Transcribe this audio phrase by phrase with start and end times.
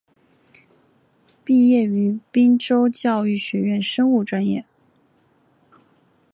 [1.43, 4.65] 毕业于滨州教育学院生物专业。